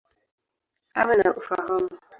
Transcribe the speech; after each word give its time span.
Awe 0.99 1.13
na 1.19 1.29
ufahamu. 1.39 1.87